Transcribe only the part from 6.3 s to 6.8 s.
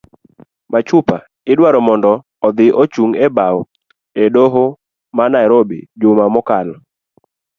mokalo